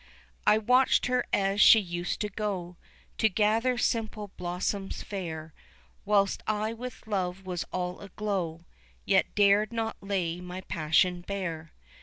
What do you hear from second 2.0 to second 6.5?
to go To gather simple blossoms fair, Whilst